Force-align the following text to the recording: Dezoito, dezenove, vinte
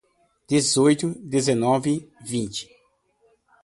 Dezoito, 0.49 1.13
dezenove, 1.21 2.09
vinte 2.25 2.67